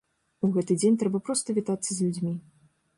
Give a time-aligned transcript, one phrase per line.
[0.47, 2.33] У гэты дзень трэба проста вітацца з людзьмі.